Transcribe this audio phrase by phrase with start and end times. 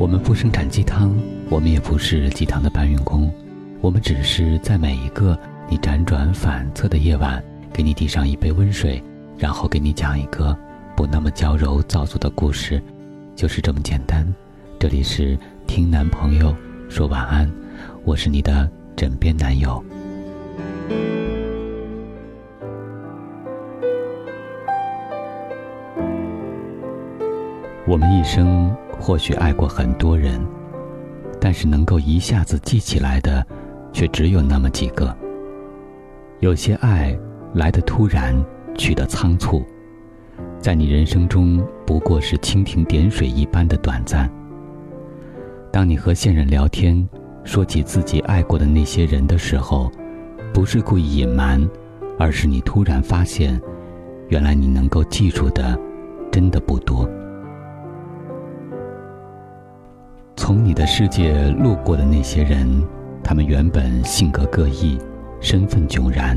[0.00, 1.14] 我们不生产鸡汤，
[1.50, 3.30] 我们也不是鸡汤的搬运工，
[3.82, 5.38] 我们只是在每一个
[5.68, 9.02] 你辗转反侧的夜晚，给你递上一杯温水，
[9.36, 10.56] 然后给你讲一个
[10.96, 12.82] 不那么娇柔造作的故事，
[13.36, 14.26] 就是这么简单。
[14.78, 16.56] 这里是听男朋友
[16.88, 17.52] 说晚安，
[18.02, 19.84] 我是你的枕边男友。
[27.86, 30.38] 我们一生或许爱过很多人，
[31.40, 33.44] 但是能够一下子记起来的，
[33.92, 35.16] 却只有那么几个。
[36.40, 37.18] 有些爱
[37.54, 38.34] 来的突然，
[38.76, 39.64] 去的仓促，
[40.58, 44.30] 在你人生中不过是蜻蜓点水一般的短暂。
[45.72, 47.08] 当你和现任聊天，
[47.42, 49.90] 说起自己爱过的那些人的时候，
[50.52, 51.66] 不是故意隐瞒，
[52.18, 53.60] 而是你突然发现，
[54.28, 55.78] 原来你能够记住的，
[56.30, 57.08] 真的不多。
[60.50, 62.66] 从你的世界路过的那些人，
[63.22, 64.98] 他们原本性格各异，
[65.40, 66.36] 身份迥然，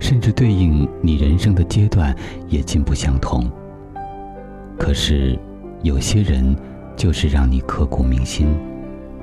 [0.00, 2.12] 甚至对应你人生的阶段
[2.48, 3.48] 也尽不相同。
[4.76, 5.38] 可是，
[5.84, 6.56] 有些人
[6.96, 8.48] 就是让你刻骨铭心，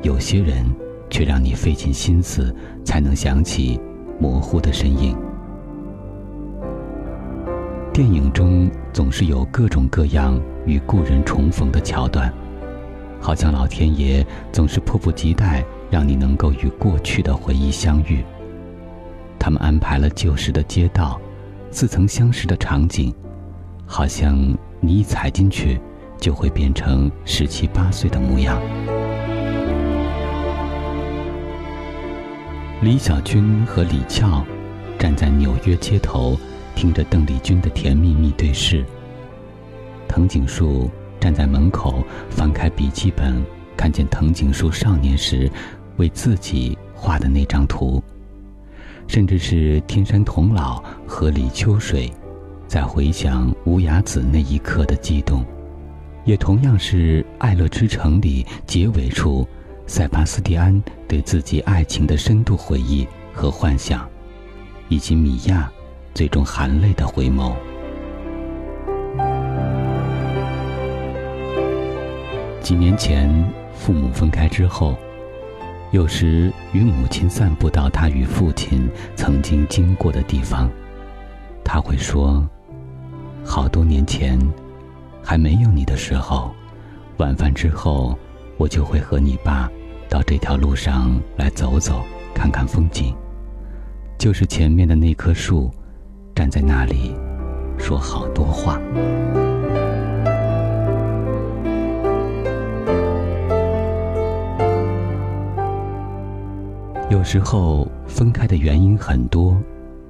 [0.03, 0.65] 有些人
[1.09, 2.55] 却让你费尽心思
[2.85, 3.77] 才能想起
[4.21, 5.17] 模糊的身影。
[7.91, 12.33] 电影中总是有各种各样与故人重逢的桥段。
[13.19, 18.23] 好像老天爷总是迫不及待让你能够与过去的回忆相遇。
[19.39, 21.19] 他们安排了旧时的街道，
[21.71, 23.13] 似曾相识的场景，
[23.85, 24.37] 好像
[24.79, 25.79] 你一踩进去，
[26.17, 28.61] 就会变成十七八岁的模样。
[32.81, 34.45] 李小军和李俏
[34.99, 36.37] 站在纽约街头，
[36.75, 38.85] 听着邓丽君的甜蜜蜜对视。
[40.07, 40.89] 藤井树。
[41.19, 43.43] 站在门口，翻开笔记本，
[43.75, 45.51] 看见藤井树少年时
[45.97, 48.01] 为自己画的那张图，
[49.07, 52.11] 甚至是天山童姥和李秋水
[52.67, 55.45] 在回想无崖子那一刻的激动，
[56.25, 59.47] 也同样是《爱乐之城》里结尾处，
[59.85, 64.07] 塞巴斯蒂安对自己爱情的深度回忆和幻想，
[64.89, 65.71] 以及米娅
[66.13, 67.55] 最终含泪的回眸。
[72.67, 73.29] 几年前，
[73.73, 74.97] 父母分开之后，
[75.91, 80.69] 有时与母亲散步到他与父亲曾经经过的地方，
[81.63, 82.45] 他会说
[83.41, 84.37] ：“好多年前，
[85.23, 86.53] 还没有你的时候，
[87.19, 88.19] 晚饭之后，
[88.57, 89.71] 我就会和你爸
[90.09, 92.03] 到这条路上来走走，
[92.35, 93.15] 看看风景。
[94.17, 95.71] 就是前面的那棵树，
[96.35, 97.15] 站在那里，
[97.77, 98.77] 说好多话。”
[107.17, 109.59] 有时候分开的原因很多，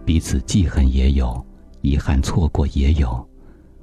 [0.03, 1.41] 彼此记恨也有，
[1.79, 3.25] 遗憾错过也有，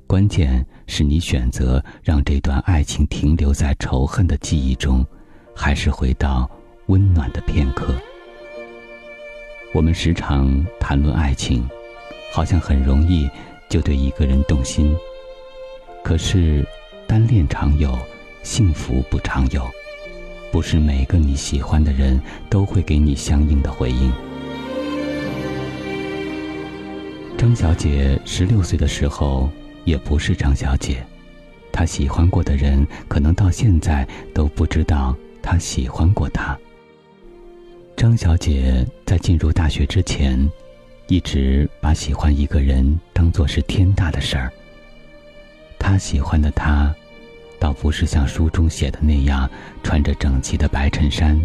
[0.07, 5.03] 关键是你选择让这段爱情停留在仇恨的记忆中，
[5.57, 6.47] 还是回到
[6.89, 7.95] 温暖的片刻。
[9.73, 11.67] 我们时常谈论爱情，
[12.31, 13.27] 好像很容易
[13.71, 14.95] 就对一个人动心，
[16.03, 16.63] 可是
[17.07, 17.99] 单恋常有，
[18.43, 19.67] 幸福不常有。
[20.55, 24.13] 不是每个你喜欢的人都会给你相应的回应。
[27.37, 29.51] 张小姐十六岁的时候
[29.85, 31.05] 也不是张小姐，
[31.73, 35.13] 她喜欢过的人可能到现在都不知道
[35.43, 36.57] 她喜欢过他。
[37.97, 40.49] 张小姐在进入大学之前，
[41.09, 44.53] 一直把喜欢一个人当做是天大的事儿。
[45.81, 46.95] 她喜欢的他。
[47.65, 49.49] 倒不是像书中写的那样
[49.83, 51.41] 穿着整齐的白衬衫，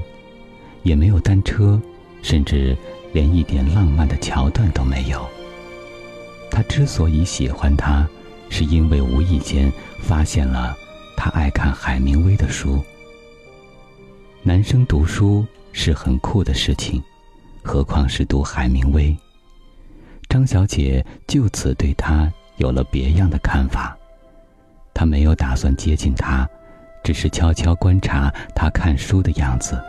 [0.84, 1.82] 也没有单车，
[2.22, 2.78] 甚至
[3.14, 5.26] 连一点浪漫的桥段都没有。
[6.52, 8.06] 他之所以喜欢他，
[8.50, 9.72] 是因为无意间
[10.02, 10.76] 发现了
[11.16, 12.84] 他爱看海明威的书。
[14.44, 17.02] 男生读书是很酷的事情，
[17.64, 19.16] 何况是读海明威。
[20.28, 23.98] 张小姐就此对他有了别样的看法。
[25.00, 26.46] 他没有打算接近他，
[27.06, 29.82] 只是悄悄观察他看书的样子。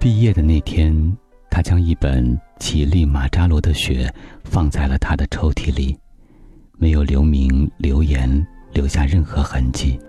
[0.00, 1.14] 毕业的那天，
[1.50, 4.06] 他将一本《乞力马扎罗的雪》
[4.44, 5.94] 放在了他的抽屉里，
[6.78, 10.00] 没有留名留言，留下任何痕迹。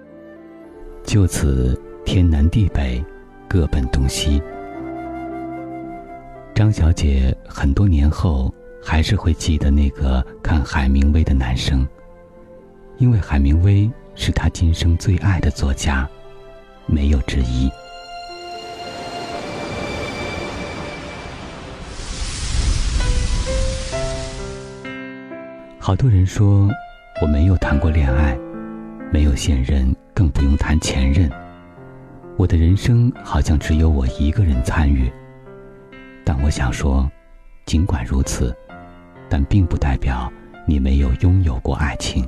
[1.04, 3.04] 就此天南地北，
[3.46, 4.42] 各奔东西。
[6.54, 11.86] 张小姐很多年后还是会记得那个看海明威的男生。
[12.98, 16.08] 因为海明威是他今生最爱的作家，
[16.86, 17.70] 没有之一。
[25.78, 26.70] 好多人说
[27.22, 28.38] 我没有谈过恋爱，
[29.12, 31.30] 没有现任，更不用谈前任。
[32.38, 35.12] 我的人生好像只有我一个人参与。
[36.24, 37.10] 但我想说，
[37.66, 38.56] 尽管如此，
[39.30, 40.32] 但并不代表
[40.66, 42.28] 你没有拥有过爱情。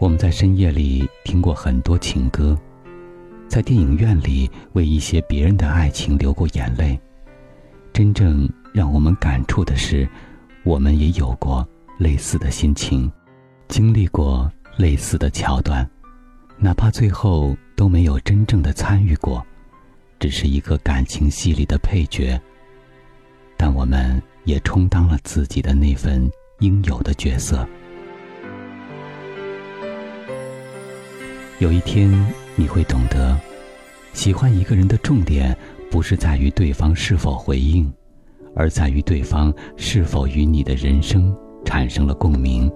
[0.00, 2.58] 我们在深夜里听过很多情歌，
[3.46, 6.98] 在电影院里为一些别人的爱情流过眼泪。
[7.92, 10.08] 真正让我们感触的是。
[10.62, 11.66] 我们也有过
[11.98, 13.10] 类似的心情，
[13.68, 15.88] 经历过类似的桥段，
[16.58, 19.42] 哪怕最后都没有真正的参与过，
[20.18, 22.38] 只是一个感情戏里的配角。
[23.56, 27.66] 但我们也充当了自己的那份应有的角色。
[31.60, 32.10] 有一天
[32.56, 33.38] 你会懂得，
[34.14, 35.54] 喜欢一个人的重点
[35.90, 37.92] 不是在于对方是否回应。
[38.56, 42.68] 而在于对方是否与你的人生产生了共鸣。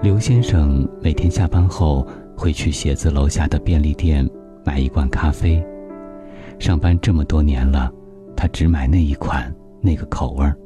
[0.00, 2.06] 刘先生每天下班后
[2.36, 4.26] 会去写字楼下的便利店
[4.64, 5.60] 买一罐咖啡。
[6.60, 7.92] 上班这么多年了，
[8.36, 10.56] 他只买那一款那个口味儿。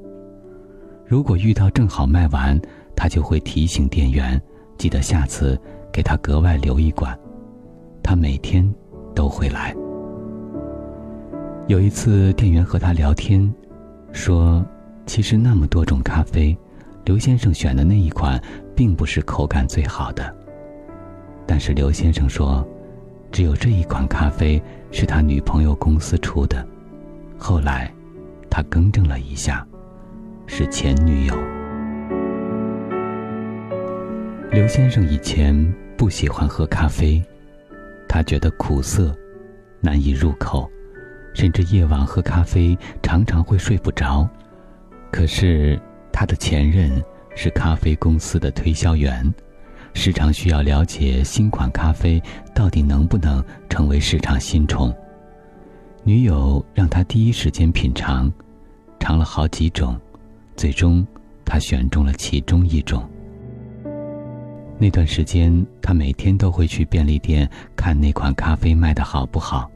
[1.07, 2.61] 如果遇到正好卖完，
[2.95, 4.41] 他就会提醒店员，
[4.77, 5.59] 记得下次
[5.93, 7.17] 给他格外留一罐。
[8.03, 8.69] 他每天
[9.15, 9.75] 都会来。
[11.69, 13.53] 有一次，店员和他聊天，
[14.13, 14.65] 说
[15.07, 16.57] ：“其实那么多种咖啡，
[17.05, 18.43] 刘先生选的那一款，
[18.75, 20.35] 并不是口感最好的。
[21.47, 22.67] 但是刘先生说，
[23.31, 24.61] 只有这一款咖啡
[24.91, 26.67] 是他女朋友公司出的。
[27.39, 27.93] 后来，
[28.51, 29.67] 他更正了一下，
[30.47, 31.35] 是前女友。
[34.51, 35.55] 刘先生以前
[36.03, 37.23] 不喜欢喝咖啡，
[38.09, 39.17] 他觉得苦涩，
[39.81, 40.69] 难以入口。”
[41.33, 44.29] 甚至夜晚喝咖啡常常会睡不着，
[45.13, 45.81] 可是
[46.13, 46.91] 他的前任
[47.37, 49.33] 是咖啡公司的推销员，
[49.95, 52.21] 时常需要了解新款咖啡
[52.53, 54.93] 到底能不能成为市场新宠。
[56.03, 58.29] 女友让他第一时间品尝，
[58.99, 59.97] 尝了好几种，
[60.57, 61.07] 最终
[61.45, 63.09] 他选中了其中一种。
[64.83, 69.71] 那段时间，他每天都会去便利店看那款咖啡卖的好不好。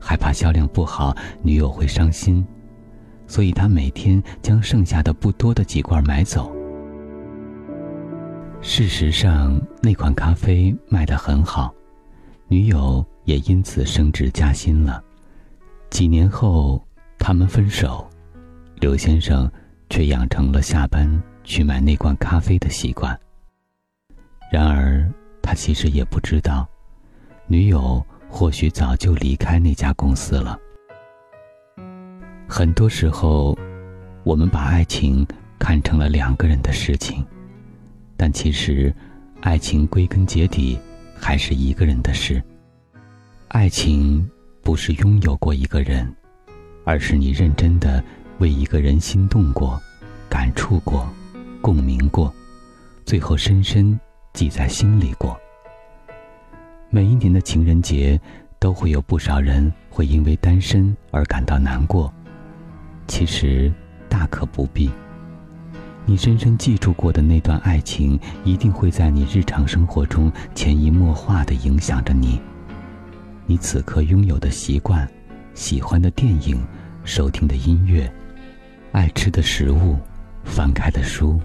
[0.00, 2.42] 害怕销量不好，女友会伤心，
[3.26, 6.50] 所以他每天将剩下的不多的几罐买走。
[8.62, 11.70] 事实上，那款咖啡卖得很好，
[12.48, 15.04] 女友也因此升职加薪了。
[15.90, 16.82] 几年后，
[17.18, 18.08] 他们分手，
[18.80, 19.52] 刘先生
[19.90, 23.14] 却养成了下班去买那罐咖啡的习惯。
[24.50, 25.08] 然而，
[25.42, 26.68] 他其实也不知道，
[27.46, 28.04] 女友。
[28.28, 30.58] 或许早就离开那家公司了。
[32.46, 33.56] 很多时候，
[34.24, 35.26] 我们把爱情
[35.58, 37.24] 看成了两个人的事情，
[38.16, 38.94] 但其实，
[39.40, 40.78] 爱情归根结底
[41.18, 42.42] 还是一个人的事。
[43.48, 44.28] 爱情
[44.60, 46.12] 不是拥有过一个人，
[46.84, 48.04] 而是你认真的
[48.38, 49.80] 为一个人心动过、
[50.28, 51.08] 感触过、
[51.62, 52.30] 共鸣过，
[53.06, 53.98] 最后深深
[54.36, 55.34] 记在心里过。
[56.90, 58.20] 每一年的情人节，
[58.58, 62.12] 都会有不少人会因为单身而感到难过。
[63.08, 63.72] 其实，
[64.10, 64.90] 大可不必。
[66.04, 72.38] 你深深记住过的那段爱情，一定会在你日常生活中潜移默化地影响着你。
[73.46, 75.08] 你此刻拥有的习惯、
[75.54, 76.62] 喜欢的电影、
[77.04, 78.12] 收听的音乐、
[78.92, 79.96] 爱吃的食物、
[80.44, 81.40] 翻开的书，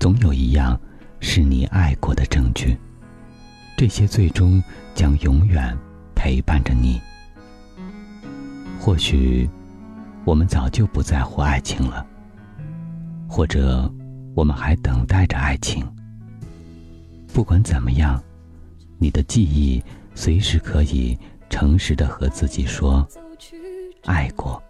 [0.00, 0.80] 总有一样
[1.24, 2.76] 是你爱过的证据。
[3.78, 4.62] 这些最终
[4.94, 5.76] 将永远
[6.14, 7.00] 陪伴着你。
[8.78, 9.48] 或许，
[10.26, 12.06] 我们早就不在乎爱情了，
[13.26, 13.90] 或者，
[14.34, 15.82] 我们还等待着爱情。
[17.32, 18.22] 不管怎么样，
[18.98, 19.82] 你的记忆
[20.14, 23.04] 随时可以诚实的和自己说：
[24.04, 24.62] 爱过。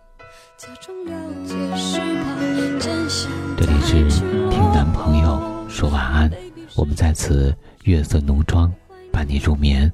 [3.57, 4.09] 这里是
[4.51, 6.31] 听男朋友说晚安，
[6.77, 7.55] 我们在此
[7.85, 8.73] 月色浓妆。
[9.13, 9.93] 伴你入眠，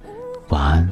[0.48, 0.90] 晚安，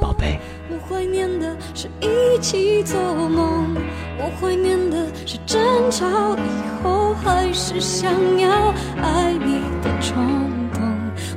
[0.00, 0.38] 宝贝。
[0.70, 2.96] 我怀念的是一起做
[3.28, 3.74] 梦，
[4.16, 8.72] 我怀念的是争吵以后还是想要
[9.02, 10.16] 爱你的冲
[10.72, 10.82] 动。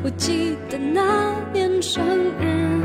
[0.04, 2.06] 我记得那年生
[2.40, 2.84] 日，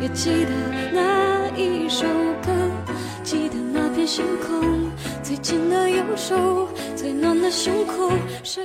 [0.00, 0.52] 也记得
[0.92, 2.06] 那一首
[2.46, 2.52] 歌，
[3.24, 4.88] 记得那片星空，
[5.20, 8.12] 最紧的右手，最暖的胸口，
[8.44, 8.62] 谁